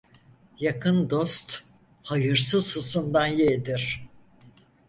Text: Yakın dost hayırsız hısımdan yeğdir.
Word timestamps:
Yakın 0.59 1.09
dost 1.09 1.63
hayırsız 2.03 2.75
hısımdan 2.75 3.27
yeğdir. 3.27 4.07